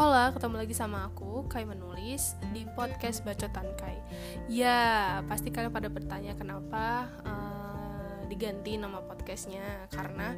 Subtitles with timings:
[0.00, 4.00] Hola, ketemu lagi sama aku, Kai Menulis, di podcast Bacotan Kai.
[4.48, 9.60] Ya, pasti kalian pada bertanya kenapa uh, diganti nama podcastnya.
[9.92, 10.32] Karena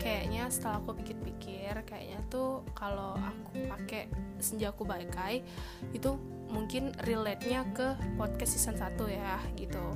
[0.00, 4.08] kayaknya setelah aku pikir-pikir, kayaknya tuh kalau aku pakai
[4.40, 5.44] Senjaku Kai
[5.92, 6.16] Itu
[6.48, 9.92] mungkin relate-nya ke podcast season 1 ya, gitu.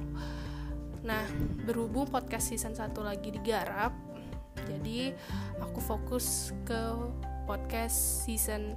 [1.09, 1.25] Nah,
[1.65, 3.97] berhubung podcast season 1 lagi digarap
[4.69, 5.09] Jadi,
[5.57, 6.85] aku fokus ke
[7.49, 8.77] podcast season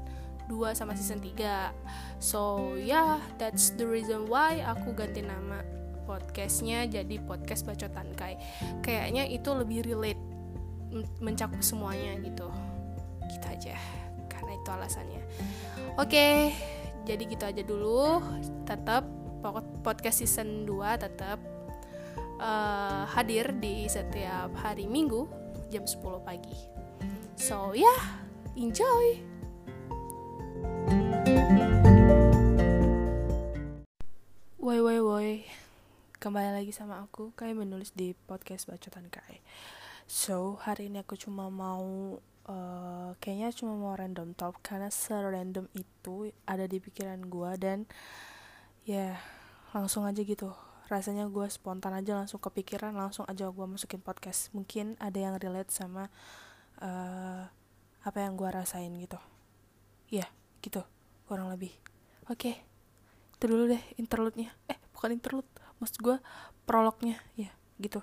[0.49, 1.69] 2 sama season 3
[2.17, 5.61] so yeah that's the reason why aku ganti nama
[6.09, 8.41] podcastnya jadi podcast bacotan kai.
[8.81, 10.17] Kayaknya itu lebih relate
[11.21, 12.49] mencakup semuanya gitu.
[13.29, 13.77] Gitu aja
[14.25, 15.21] karena itu alasannya.
[16.01, 16.35] Oke okay,
[17.05, 18.25] jadi gitu aja dulu.
[18.65, 19.05] Tetap
[19.85, 21.37] podcast season 2 tetap
[22.41, 25.29] uh, hadir di setiap hari minggu
[25.69, 26.57] jam 10 pagi.
[27.37, 28.25] So yeah
[28.57, 29.21] enjoy
[34.69, 35.31] Woi woi woi.
[36.17, 37.33] Kembali lagi sama aku.
[37.37, 39.41] Kai menulis di podcast Bacotan Kai
[40.09, 42.17] So hari ini aku cuma mau
[42.49, 47.85] uh, Kayaknya cuma mau random talk Karena serandom itu ada di pikiran gue Dan
[48.85, 49.15] ya yeah,
[49.73, 50.53] langsung aja gitu.
[50.89, 54.49] Rasanya gue spontan aja langsung kepikiran Langsung aja gue masukin podcast.
[54.53, 56.09] Mungkin ada yang relate sama
[56.81, 57.45] uh,
[58.01, 59.17] Apa yang gue rasain gitu.
[60.09, 60.29] Ya yeah,
[60.61, 60.85] gitu
[61.29, 61.69] kurang lebih
[62.25, 62.57] oke okay.
[63.37, 65.45] itu dulu deh interlude-nya eh bukan interlude
[65.77, 66.17] maksud gue
[66.65, 68.01] prolognya ya gitu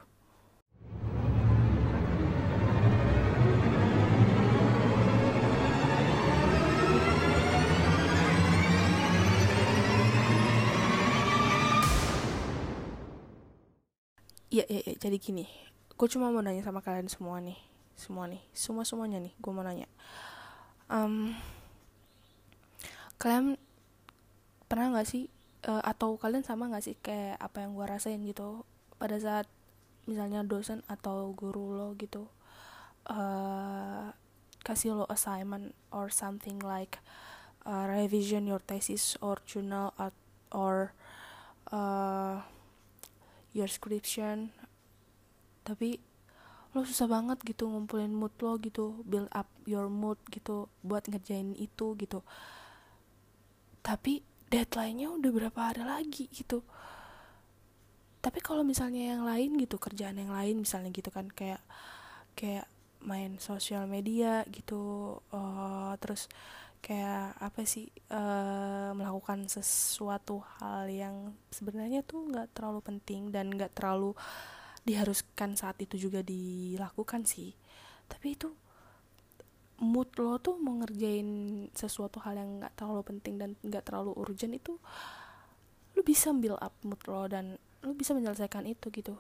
[14.47, 15.45] Iya, iya, iya, jadi gini.
[16.01, 17.61] Gue cuma mau nanya sama kalian semua nih.
[17.93, 18.41] Semua nih.
[18.57, 19.37] Semua-semuanya nih.
[19.37, 19.85] Gue mau nanya.
[20.89, 21.37] Um,
[23.17, 23.57] kalian
[24.67, 25.31] pernah nggak sih
[25.69, 29.47] uh, atau kalian sama nggak sih kayak apa yang gue rasain gitu pada saat
[30.07, 32.31] misalnya dosen atau guru lo gitu
[33.11, 34.11] uh,
[34.67, 36.99] kasih lo assignment or something like
[37.67, 40.15] uh, revision your thesis or journal at,
[40.51, 40.95] or
[41.71, 42.43] uh,
[43.55, 44.51] your scription.
[45.67, 45.99] Tapi
[46.75, 51.57] lo susah banget gitu ngumpulin mood lo gitu build up your mood gitu buat ngerjain
[51.57, 52.21] itu gitu
[53.87, 54.19] tapi
[54.51, 56.67] deadline-nya udah berapa hari lagi gitu.
[58.19, 61.63] Tapi kalau misalnya yang lain gitu kerjaan yang lain misalnya gitu kan kayak
[62.35, 62.67] kayak
[63.07, 66.27] main sosial media gitu uh, terus
[66.83, 73.79] kayak apa sih uh, melakukan sesuatu hal yang sebenarnya tuh nggak terlalu penting dan nggak
[73.79, 74.19] terlalu
[74.83, 77.55] diharuskan saat itu juga dilakukan sih.
[78.11, 78.51] Tapi itu
[79.81, 81.29] mood lo tuh mau ngerjain
[81.77, 84.81] sesuatu hal yang nggak terlalu penting dan nggak terlalu urgent itu
[85.97, 89.17] lo bisa build up mood lo dan lo bisa menyelesaikan itu gitu.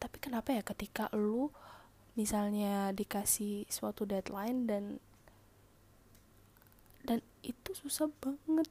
[0.00, 1.54] Tapi kenapa ya ketika lo
[2.18, 4.84] misalnya dikasih suatu deadline dan
[7.06, 8.68] dan itu susah banget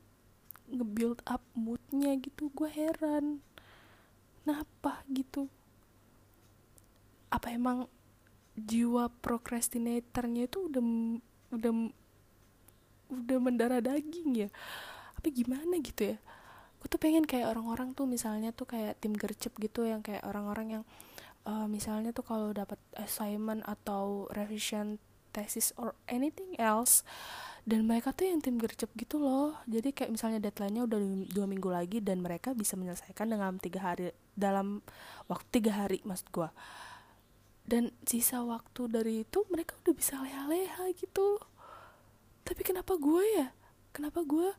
[0.70, 2.52] nge-build up moodnya gitu.
[2.54, 3.42] Gue heran
[4.44, 5.46] kenapa gitu?
[7.30, 7.86] Apa emang
[8.58, 10.84] jiwa procrastinatornya itu udah
[11.50, 11.72] udah
[13.10, 14.50] udah mendarah daging ya.
[15.18, 16.18] Apa gimana gitu ya?
[16.80, 20.80] Aku tuh pengen kayak orang-orang tuh misalnya tuh kayak tim gercep gitu yang kayak orang-orang
[20.80, 20.84] yang
[21.44, 24.96] uh, misalnya tuh kalau dapat assignment atau revision
[25.36, 27.06] thesis or anything else
[27.68, 29.60] dan mereka tuh yang tim gercep gitu loh.
[29.68, 31.00] Jadi kayak misalnya deadline-nya udah
[31.30, 34.80] dua minggu lagi dan mereka bisa menyelesaikan dengan tiga hari dalam
[35.28, 36.50] waktu tiga hari maksud gue
[37.70, 41.38] dan sisa waktu dari itu mereka udah bisa leha-leha gitu.
[42.42, 43.54] Tapi kenapa gue ya?
[43.94, 44.50] Kenapa gue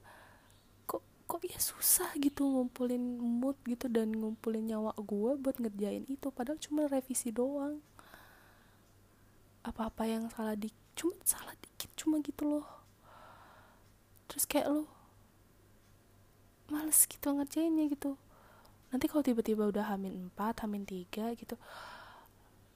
[0.86, 6.30] kok kok ya susah gitu ngumpulin mood gitu dan ngumpulin nyawa gue buat ngerjain itu?
[6.30, 7.82] Padahal cuma revisi doang.
[9.66, 12.66] Apa-apa yang salah di cuma salah dikit cuma gitu loh.
[14.30, 14.86] Terus kayak lo
[16.70, 18.14] males gitu ngerjainnya gitu.
[18.94, 21.58] Nanti kalau tiba-tiba udah hamin 4, hamin 3 gitu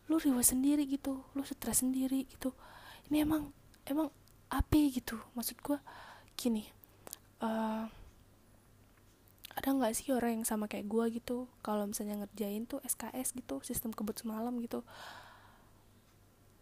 [0.09, 2.53] lu riwa sendiri gitu lu stres sendiri gitu.
[3.09, 3.53] Ini emang
[3.89, 4.09] emang
[4.53, 5.17] api gitu.
[5.37, 5.79] Maksud gue
[6.35, 6.67] gini
[7.45, 7.87] uh,
[9.55, 11.47] ada nggak sih orang yang sama kayak gue gitu?
[11.62, 14.83] Kalau misalnya ngerjain tuh SKS gitu sistem kebut semalam gitu.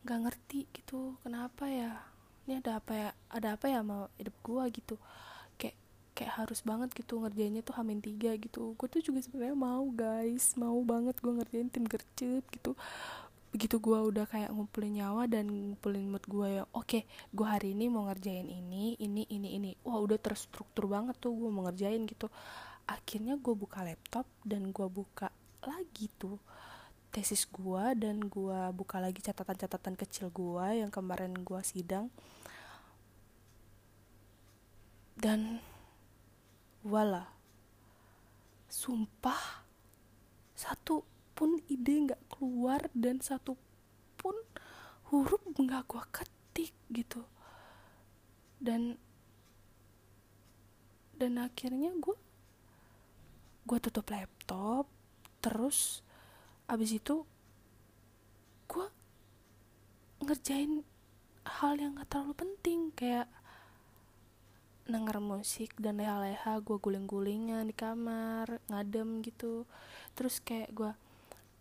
[0.05, 2.05] Nggak ngerti gitu kenapa ya?
[2.45, 3.11] Ini ada apa ya?
[3.33, 4.95] Ada apa ya mau hidup gue gitu?
[5.57, 5.77] Kayak
[6.13, 8.77] kayak harus banget gitu ngerjainnya tuh hamin tiga gitu.
[8.77, 10.53] Gue tuh juga sebenarnya mau guys.
[10.61, 12.77] Mau banget gue ngerjain tim gercep gitu
[13.53, 17.03] begitu gue udah kayak ngumpulin nyawa dan ngumpulin mood gue ya oke okay,
[17.37, 19.71] gue hari ini mau ngerjain ini ini ini ini.
[19.85, 22.33] Wah udah terstruktur banget tuh gue mau ngerjain gitu.
[22.89, 25.29] Akhirnya gue buka laptop dan gue buka
[25.63, 26.41] lagi tuh
[27.13, 32.09] tesis gue dan gue buka lagi catatan-catatan kecil gue yang kemarin gue sidang.
[35.13, 35.61] Dan
[36.83, 37.29] wala
[38.73, 39.63] sumpah
[40.57, 41.12] satu
[41.43, 43.59] pun ide nggak keluar dan satu
[44.15, 44.39] pun
[45.11, 47.27] huruf nggak gue ketik gitu.
[48.63, 48.95] Dan
[51.19, 52.15] dan akhirnya gue
[53.67, 54.87] gue tutup laptop
[55.43, 56.07] terus
[56.71, 57.27] abis itu
[58.71, 58.87] gue
[60.23, 60.87] ngerjain
[61.43, 63.27] hal yang gak terlalu penting kayak
[64.87, 69.67] denger musik dan leha-leha gue guling-gulingan di kamar ngadem gitu.
[70.15, 70.93] Terus kayak gue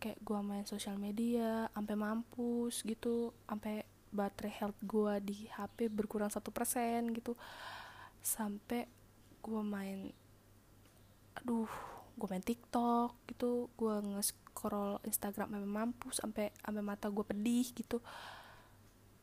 [0.01, 6.33] kayak gue main sosial media sampai mampus gitu sampai baterai health gue di HP berkurang
[6.33, 7.38] satu persen gitu.
[8.18, 8.89] Sampai
[9.45, 10.09] gue main
[11.38, 11.69] aduh
[12.18, 18.01] gue main TikTok gitu gue nge-scroll Instagram sampai mampus sampai sampai mata gue pedih gitu.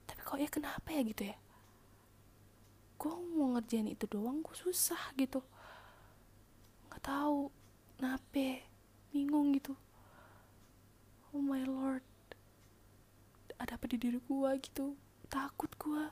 [0.07, 1.37] Tapi kok ya kenapa ya gitu ya?
[3.03, 5.43] Gue mau ngerjain itu doang gue susah gitu.
[6.87, 7.51] Nggak tahu
[7.99, 8.63] kenapa
[9.11, 9.75] bingung gitu
[11.35, 12.05] oh my lord.
[13.59, 14.95] Ada apa di diri gue gitu?
[15.29, 16.05] Takut gue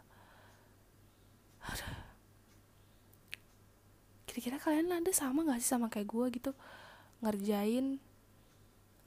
[4.36, 6.52] kira-kira kalian ada sama gak sih sama kayak gue gitu?
[7.24, 7.96] Ngerjain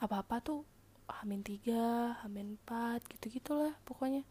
[0.02, 0.66] apa-apa tuh
[1.06, 4.26] hamin tiga, hamin empat, gitu gitulah pokoknya.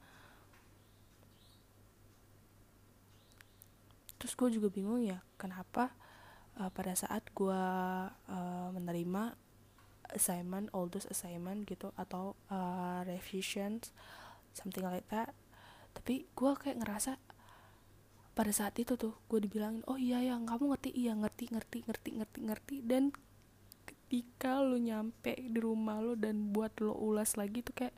[4.19, 5.95] Terus gue juga bingung ya kenapa
[6.59, 7.63] uh, pada saat gue
[8.11, 9.39] uh, menerima
[10.13, 13.93] assignment all those assignment gitu atau uh, revisions
[14.57, 15.33] something like that.
[15.93, 17.21] Tapi gue kayak ngerasa
[18.33, 22.11] pada saat itu tuh gue dibilangin oh iya ya kamu ngerti iya ngerti ngerti ngerti
[22.23, 22.77] ngerti ngerti.
[22.87, 23.11] Dan
[23.85, 27.97] ketika lo nyampe di rumah lo dan buat lo ulas lagi tuh kayak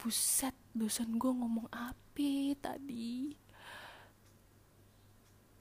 [0.00, 3.36] buset dosen gue ngomong api tadi.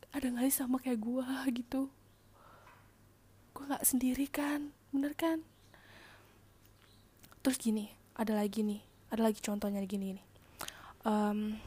[0.09, 1.25] Ada nggak sih sama kayak gue
[1.61, 1.93] gitu
[3.69, 4.73] nggak sendiri kan?
[4.89, 5.45] Bener kan?
[7.45, 8.81] Terus gini ada lagi nih
[9.13, 10.25] ada lagi contohnya gini nih.
[11.05, 11.61] Um,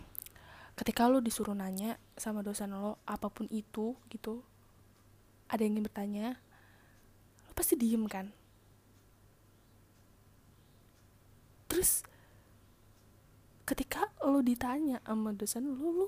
[0.74, 4.42] ketika lo disuruh nanya sama dosen lo apa pun itu gitu
[5.46, 6.26] ada yang ingin bertanya
[7.46, 8.34] lo pasti diem kan?
[11.70, 12.02] Terus
[13.62, 16.06] ketika lo ditanya sama dosen lo lo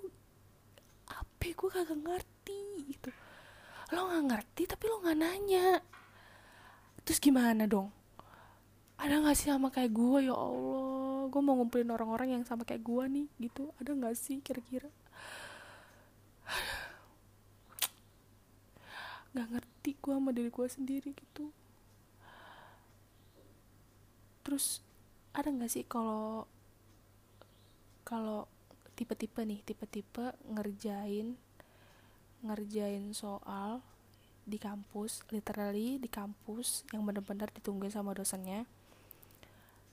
[1.07, 1.31] apa?
[1.55, 3.15] Gue kagak ngerti gitu
[3.93, 5.69] lo nggak ngerti tapi lo nggak nanya.
[7.05, 7.93] Terus gimana dong?
[8.97, 12.81] Ada nggak sih sama kayak gue ya allah gue mau ngumpulin orang-orang yang sama kayak
[12.81, 13.75] gue nih gitu.
[13.83, 14.89] Ada nggak sih kira-kira?
[19.35, 21.51] Nggak ngerti gue sama diri gue sendiri gitu.
[24.47, 24.81] Terus
[25.35, 26.47] ada nggak sih kalau
[28.07, 28.47] kalau
[28.95, 31.35] tipe-tipe nih tipe-tipe ngerjain
[32.45, 33.81] ngerjain soal
[34.45, 38.69] di kampus literally di kampus yang bener-bener ditungguin sama dosennya.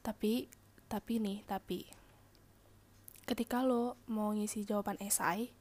[0.03, 0.51] Tapi
[0.91, 1.87] tapi nih tapi.
[3.23, 5.55] Ketika lo mau ngisi jawaban esai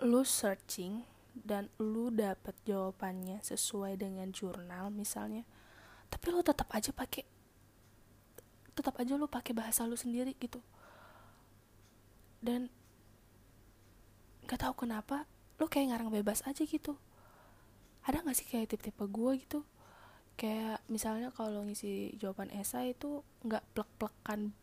[0.00, 1.04] lo searching
[1.36, 5.44] dan lo dapet jawabannya sesuai dengan jurnal misalnya
[6.08, 7.22] tapi lo tetap aja pakai
[8.74, 10.58] tetap aja lo pakai bahasa lo sendiri gitu.
[12.40, 12.72] Dan
[14.50, 15.30] gak tahu kenapa
[15.62, 16.98] lo kayak ngarang bebas aja gitu.
[18.02, 19.62] Ada gak sih kayak tipe-tipe gue gitu?
[20.34, 24.56] Kayak misalnya kalau ngisi jawaban esai itu nggak plek-plekan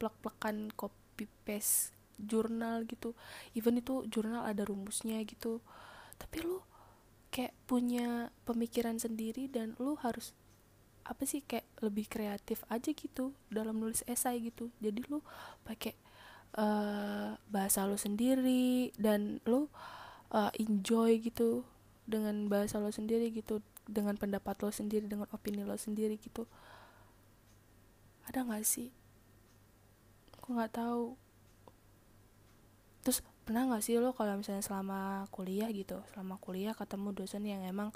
[0.00, 3.14] plek-plekan copy paste jurnal gitu.
[3.54, 5.62] Even itu jurnal ada rumusnya gitu.
[6.18, 6.58] Tapi lu
[7.30, 10.34] kayak punya pemikiran sendiri dan lu harus
[11.04, 14.72] apa sih kayak lebih kreatif aja gitu dalam nulis esai gitu.
[14.80, 15.20] Jadi lu
[15.62, 15.92] pakai
[16.54, 19.66] uh, bahasa lu sendiri dan lu
[20.30, 21.66] uh, enjoy gitu
[22.04, 26.48] dengan bahasa lo sendiri gitu dengan pendapat lo sendiri dengan opini lo sendiri gitu.
[28.28, 28.88] Ada nggak sih?
[30.40, 31.16] Aku nggak tahu.
[33.04, 37.60] Terus pernah nggak sih lo kalau misalnya selama kuliah gitu selama kuliah ketemu dosen yang
[37.60, 37.92] emang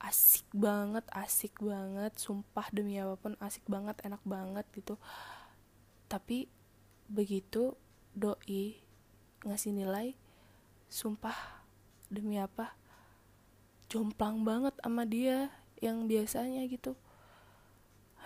[0.00, 4.96] asik banget asik banget sumpah demi apa pun asik banget enak banget gitu.
[6.08, 6.48] Tapi
[7.08, 7.76] begitu
[8.18, 8.76] doi
[9.46, 10.18] ngasih nilai
[10.90, 11.62] sumpah
[12.10, 12.74] demi apa?
[13.88, 15.48] Jomplang banget sama dia
[15.80, 16.98] yang biasanya gitu.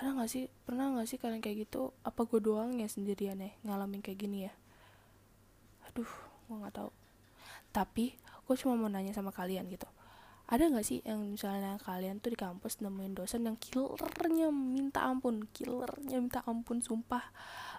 [0.01, 1.93] Ada nggak sih pernah nggak sih kalian kayak gitu?
[2.03, 4.53] Apa gue doang ya sendirian ya ngalamin kayak gini ya?
[5.87, 6.09] Aduh
[6.49, 6.91] gue nggak tahu.
[7.71, 9.87] Tapi gue cuma mau nanya sama kalian gitu
[10.53, 15.49] ada nggak sih yang misalnya kalian tuh di kampus nemuin dosen yang killernya minta ampun
[15.49, 17.25] killernya minta ampun sumpah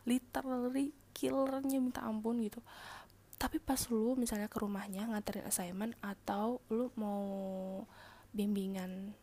[0.09, 2.65] literally killernya minta ampun gitu.
[3.37, 7.29] Tapi pas lu misalnya ke rumahnya nganterin assignment atau lu mau
[8.33, 9.13] bimbingan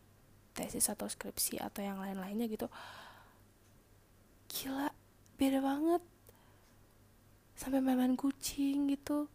[0.55, 2.71] tesis atau skripsi atau yang lain-lainnya gitu
[4.47, 4.95] gila
[5.35, 6.03] beda banget.
[7.59, 9.27] Sampai main-main kucing gitu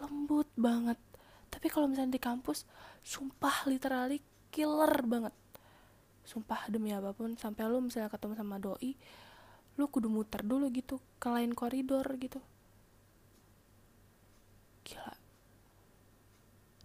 [0.00, 0.96] lembut banget.
[1.52, 2.64] Tapi kalau misalnya di kampus
[3.04, 5.34] sumpah literally killer banget.
[6.26, 8.94] Sumpah demi apa pun sampai lu misalnya ketemu sama doi
[9.78, 12.36] lu kudu muter dulu gitu ke lain koridor gitu.
[14.84, 15.14] Gila.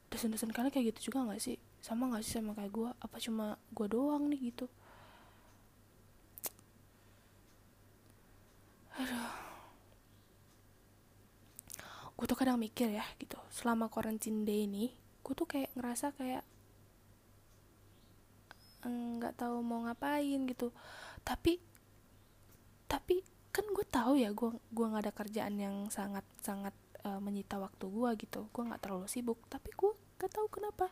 [0.08, 1.60] Dosen-dosen kalian kayak gitu juga gak sih?
[1.84, 4.72] Sama gak sih sama kayak gue apa cuma gue doang nih gitu?
[8.96, 9.34] Aduh.
[12.16, 14.88] Gue tuh kadang mikir ya gitu selama quarantine day ini
[15.26, 16.46] gue tuh kayak ngerasa kayak
[18.86, 20.70] nggak tahu mau ngapain gitu.
[21.26, 21.58] Tapi
[22.86, 27.58] tapi kan gue tahu ya gue gue nggak ada kerjaan yang sangat sangat uh, menyita
[27.58, 28.46] waktu gue gitu.
[28.54, 29.42] Gue nggak terlalu sibuk.
[29.50, 30.88] Tapi gue gak tahu kenapa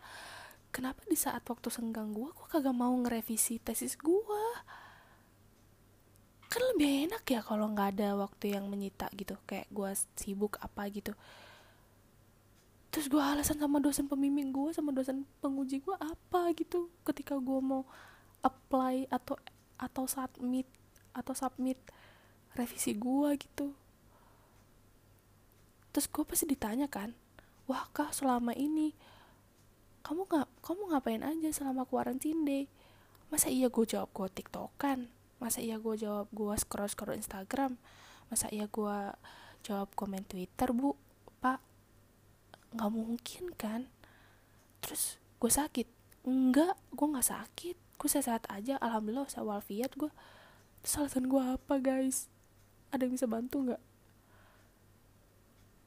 [0.74, 4.44] kenapa di saat waktu senggang gue gue kagak mau ngerevisi tesis gue
[6.52, 9.38] kan lebih enak ya kalau nggak ada waktu yang menyita gitu.
[9.46, 11.14] Kayak gue sibuk apa gitu
[12.94, 16.94] terus gue alasan sama dosen pembimbing gue sama dosen penguji gue apa gitu?
[17.02, 17.90] Ketika gue mau
[18.46, 19.34] apply atau
[19.82, 20.70] atau submit
[21.18, 21.82] atau submit
[22.54, 23.74] revisi gue gitu.
[25.90, 27.18] Terus gue pasti ditanya kan
[27.66, 28.94] wah kah selama ini
[30.06, 32.70] kamu nggak kamu ngapain aja selama kuarantin deh
[33.34, 35.10] masa iya gue jawab gue tiktokan?
[35.42, 37.82] Masa iya gue jawab gue scroll scroll instagram?
[38.30, 38.98] Masa iya gue
[39.66, 40.94] jawab komen twitter bu?
[41.42, 41.73] Pak
[42.74, 43.88] nggak mungkin kan?
[44.82, 45.88] Terus gue sakit.
[46.26, 47.78] Enggak gue nggak sakit.
[47.98, 48.82] Gue sehat aja.
[48.82, 50.12] Alhamdulillah saya walafiat gue.
[50.84, 52.28] Terus alasan gue apa guys?
[52.90, 53.82] Ada yang bisa bantu nggak?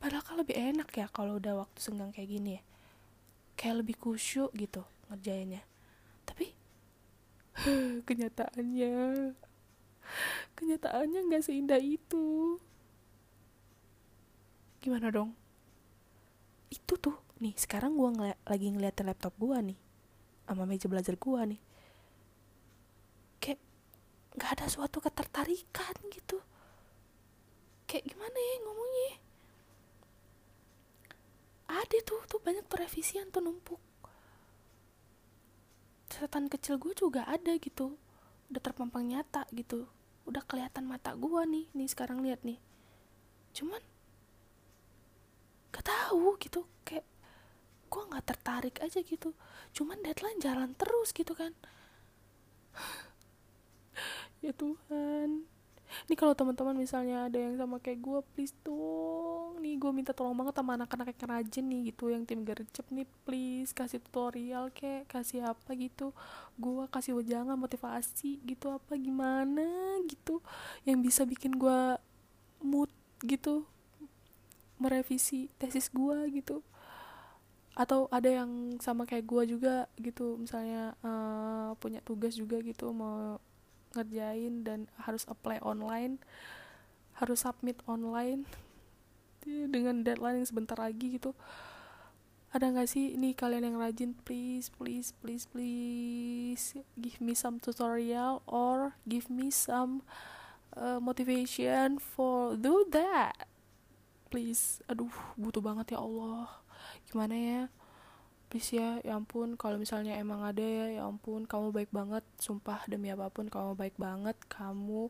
[0.00, 2.62] Padahal kan lebih enak ya kalau udah waktu senggang kayak gini ya.
[3.56, 5.64] Kayak lebih kusyuk gitu ngerjainnya.
[6.22, 6.52] Tapi
[8.08, 9.34] kenyataannya
[10.56, 12.56] kenyataannya nggak seindah itu.
[14.80, 15.45] Gimana dong
[16.70, 19.78] itu tuh nih sekarang gue ngel lagi ngeliat laptop gue nih
[20.46, 21.60] sama meja belajar gue nih.
[23.42, 23.60] Kayak
[24.38, 26.38] nggak ada suatu ketertarikan gitu.
[27.86, 29.12] Kayak gimana ya ngomongnya?
[31.66, 33.82] Ada tuh tuh banyak tuh revisian tuh numpuk.
[36.06, 37.98] Catatan kecil gue juga ada gitu
[38.46, 39.90] udah terpampang nyata gitu.
[40.26, 42.62] Udah kelihatan mata gue nih nih sekarang lihat nih.
[43.54, 43.82] Cuman
[45.76, 46.64] gak tahu gitu.
[46.82, 47.06] Kayak
[47.86, 49.36] gue nggak tertarik aja gitu.
[49.76, 51.52] Cuman deadline jalan terus gitu kan.
[54.44, 55.48] Ya Tuhan.
[56.06, 59.56] Ini kalau teman-teman misalnya ada yang sama kayak gue please dong.
[59.62, 63.08] Nih gue minta tolong banget sama anak-anak yang rajin nih gitu yang tim gercep nih
[63.24, 66.12] please kasih tutorial kayak kasih apa gitu.
[66.60, 70.42] Gue kasih wejangan motivasi gitu apa gimana gitu
[70.84, 71.96] yang bisa bikin gue
[72.60, 72.90] mood
[73.24, 73.64] gitu
[74.76, 76.60] merevisi tesis gue gitu.
[77.76, 83.36] Atau ada yang sama kayak gue juga gitu misalnya uh, punya tugas juga gitu mau
[83.92, 86.20] ngerjain dan harus apply online
[87.16, 88.44] harus submit online
[89.74, 91.32] dengan deadline yang sebentar lagi gitu.
[92.52, 98.40] Ada nggak sih ini kalian yang rajin please please please please give me some tutorial
[98.48, 100.00] or give me some
[100.72, 103.55] uh, motivation for do that
[104.36, 104.84] please.
[104.84, 105.08] Aduh
[105.40, 106.44] butuh banget ya Allah.
[107.08, 107.62] Gimana ya?
[108.52, 109.56] Please ya ya ampun.
[109.56, 111.48] Kalau misalnya emang ada ya ya ampun.
[111.48, 112.20] Kamu baik banget.
[112.36, 114.36] Sumpah demi apa pun kamu baik banget.
[114.52, 115.08] Kamu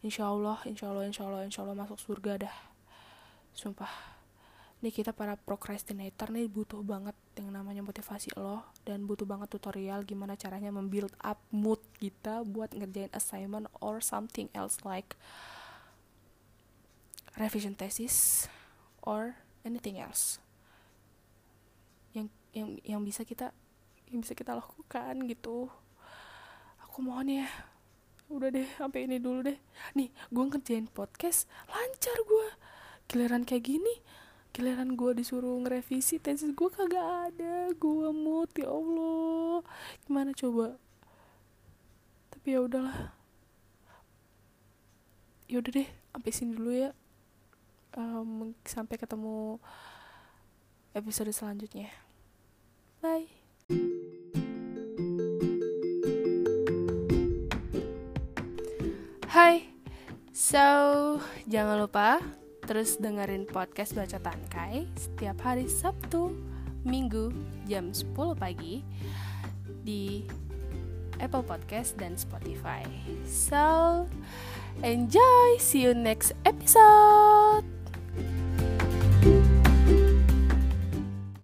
[0.00, 2.56] insya Allah insya Allah insya Allah insya Allah masuk surga dah.
[3.52, 3.92] Sumpah.
[4.80, 8.64] Nih kita para procrastinator nih butuh banget yang namanya motivasi lo.
[8.88, 14.48] Dan butuh banget tutorial gimana caranya membuild up mood kita buat ngerjain assignment or something
[14.56, 15.12] else like
[17.36, 18.48] revision thesis
[19.04, 20.40] or anything else
[22.56, 23.52] yang yang bisa kita
[24.08, 25.68] yang bisa kita lakukan gitu.
[26.88, 27.46] Aku mohon ya
[28.32, 29.58] udah deh sampai ini dulu deh.
[29.92, 32.48] Nih gue ngerjain podcast lancar gue
[33.12, 34.02] giliran kayak gini
[34.56, 37.68] giliran gue disuruh ngerevisi tesis gue kagak ada.
[37.76, 39.60] Gue mood ya allah.
[40.08, 40.80] Gimana coba?
[42.32, 43.12] Tapi ya udahlah.
[45.44, 46.96] Ya udah deh sampai sini dulu ya
[47.96, 49.58] um, sampai ketemu
[50.94, 51.90] episode selanjutnya
[53.00, 53.26] bye
[59.36, 59.68] Hai,
[60.32, 60.64] so
[61.44, 62.24] jangan lupa
[62.64, 66.32] terus dengerin podcast Baca Tangkai setiap hari Sabtu,
[66.88, 67.36] Minggu
[67.68, 68.80] jam 10 pagi
[69.84, 70.24] di
[71.20, 72.84] Apple Podcast dan Spotify.
[73.28, 74.08] So,
[74.80, 75.60] enjoy.
[75.60, 76.95] See you next episode.